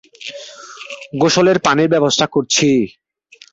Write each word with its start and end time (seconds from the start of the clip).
গোসলের 1.21 1.57
পানির 1.59 1.89
ব্যবস্থা 1.89 2.25
করছি। 2.27 2.69